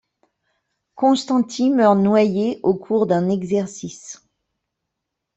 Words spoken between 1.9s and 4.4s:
noyé au cours d'un exercice.